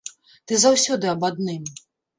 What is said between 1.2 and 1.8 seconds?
адным.